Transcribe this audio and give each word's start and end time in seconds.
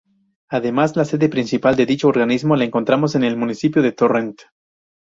Además, 0.49 0.95
la 0.95 1.05
sede 1.05 1.29
principal 1.29 1.75
de 1.75 1.85
dicho 1.85 2.07
organismo 2.07 2.55
la 2.55 2.63
encontramos 2.63 3.13
en 3.13 3.23
el 3.23 3.37
municipio 3.37 3.83
de 3.83 3.91
Torrent. 3.91 4.41